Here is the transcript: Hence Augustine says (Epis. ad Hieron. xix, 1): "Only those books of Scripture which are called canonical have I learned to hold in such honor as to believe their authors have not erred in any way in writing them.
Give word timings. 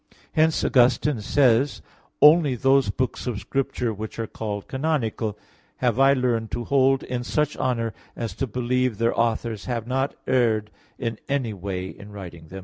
Hence 0.31 0.63
Augustine 0.65 1.21
says 1.21 1.73
(Epis. 1.73 1.77
ad 1.77 1.77
Hieron. 1.77 1.77
xix, 1.77 2.21
1): 2.21 2.29
"Only 2.35 2.55
those 2.55 2.89
books 2.89 3.27
of 3.27 3.39
Scripture 3.39 3.93
which 3.93 4.17
are 4.17 4.25
called 4.25 4.67
canonical 4.67 5.37
have 5.77 5.99
I 5.99 6.13
learned 6.13 6.49
to 6.53 6.63
hold 6.63 7.03
in 7.03 7.23
such 7.23 7.55
honor 7.57 7.93
as 8.15 8.33
to 8.37 8.47
believe 8.47 8.97
their 8.97 9.15
authors 9.15 9.65
have 9.65 9.85
not 9.85 10.15
erred 10.25 10.71
in 10.97 11.19
any 11.29 11.53
way 11.53 11.85
in 11.89 12.11
writing 12.11 12.47
them. 12.47 12.59